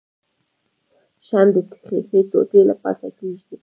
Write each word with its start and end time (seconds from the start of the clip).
شمع 1.25 1.49
د 1.53 1.57
ښيښې 1.85 2.21
ټوټې 2.29 2.61
له 2.69 2.75
پاسه 2.81 3.07
کیږدئ. 3.17 3.57